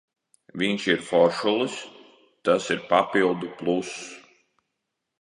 [0.61, 1.77] Viņš ir foršulis,
[2.49, 4.05] tas ir papildu pluss.